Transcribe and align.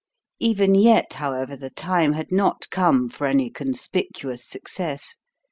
Even 0.39 0.73
yet, 0.73 1.13
however, 1.13 1.55
the 1.55 1.69
time 1.69 2.13
had 2.13 2.31
not 2.31 2.67
come 2.71 3.07
for 3.07 3.27
any 3.27 3.51
conspicuous 3.51 4.43
success. 4.47 5.17